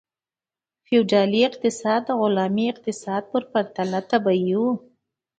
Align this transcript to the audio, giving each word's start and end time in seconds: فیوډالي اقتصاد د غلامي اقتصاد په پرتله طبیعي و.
فیوډالي 0.85 1.41
اقتصاد 1.49 2.01
د 2.05 2.09
غلامي 2.19 2.65
اقتصاد 2.73 3.23
په 3.31 3.37
پرتله 3.51 3.99
طبیعي 4.11 4.55
و. 4.61 4.63